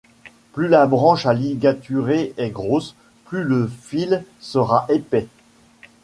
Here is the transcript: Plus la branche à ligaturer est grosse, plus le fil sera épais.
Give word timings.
Plus 0.53 0.67
la 0.67 0.87
branche 0.87 1.27
à 1.27 1.33
ligaturer 1.35 2.33
est 2.37 2.49
grosse, 2.49 2.95
plus 3.25 3.43
le 3.43 3.67
fil 3.67 4.25
sera 4.39 4.87
épais. 4.89 5.27